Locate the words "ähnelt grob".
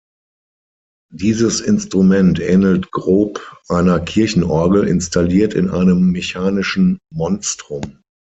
2.39-3.55